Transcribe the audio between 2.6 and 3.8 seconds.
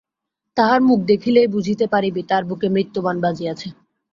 মৃত্যুবাণ বাজিয়াছে।